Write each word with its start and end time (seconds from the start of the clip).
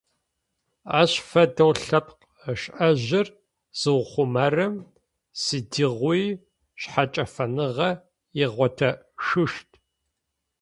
Ащ 0.99 1.11
фэдэу 1.29 1.71
лъэпкъ 1.83 2.23
шӏэжьыр 2.61 3.27
зыухъумэрэм 3.79 4.73
сыдигъуи 5.41 6.23
шъхьэкӏэфэныгъэр 6.79 7.95
игъотышъущт. 8.43 9.69